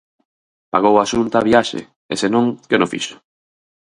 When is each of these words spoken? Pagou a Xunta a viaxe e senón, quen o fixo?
Pagou 0.73 0.95
a 0.99 1.09
Xunta 1.11 1.35
a 1.39 1.45
viaxe 1.49 1.79
e 2.13 2.15
senón, 2.21 2.45
quen 2.69 2.85
o 2.85 2.91
fixo? 2.93 3.15